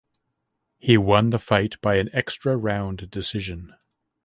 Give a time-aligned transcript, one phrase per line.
[0.79, 3.75] He won the fight by an extra round decision.